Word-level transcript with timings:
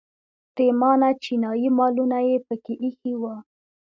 پریمانه 0.55 1.09
چینایي 1.23 1.69
مالونه 1.77 2.19
یې 2.27 2.37
په 2.47 2.55
کې 2.63 2.73
ایښي 2.83 3.13
وو. 3.21 3.35